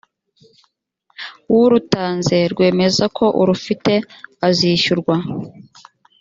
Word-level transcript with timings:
w 1.51 1.53
urutanze 1.63 2.37
rwemeza 2.53 3.05
ko 3.17 3.25
urufite 3.41 3.93
azishyurwa 4.47 5.15